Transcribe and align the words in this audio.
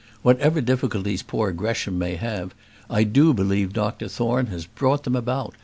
Whatever 0.23 0.61
difficulties 0.61 1.21
poor 1.21 1.51
Gresham 1.51 1.95
may 1.99 2.15
have, 2.15 2.55
I 2.89 3.03
do 3.03 3.35
believe 3.35 3.71
Dr 3.73 4.07
Thorne 4.07 4.47
has 4.47 4.65
brought 4.65 5.03
them 5.03 5.15
about. 5.15 5.53